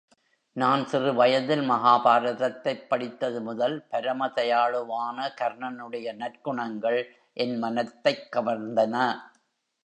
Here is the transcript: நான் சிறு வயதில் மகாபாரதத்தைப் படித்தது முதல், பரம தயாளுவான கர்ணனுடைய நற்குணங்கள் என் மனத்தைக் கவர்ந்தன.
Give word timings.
நான் 0.55 0.85
சிறு 0.85 1.13
வயதில் 1.13 1.69
மகாபாரதத்தைப் 1.69 2.87
படித்தது 2.87 3.41
முதல், 3.41 3.87
பரம 3.87 4.27
தயாளுவான 4.27 5.29
கர்ணனுடைய 5.41 6.15
நற்குணங்கள் 6.15 7.05
என் 7.33 7.57
மனத்தைக் 7.57 8.27
கவர்ந்தன. 8.35 9.19